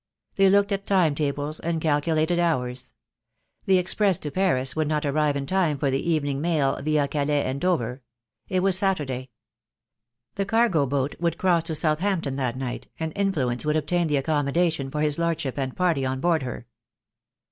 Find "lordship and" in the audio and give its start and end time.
15.19-15.75